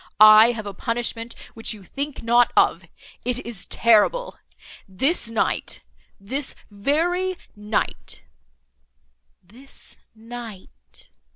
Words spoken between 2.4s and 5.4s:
of; it is terrible! This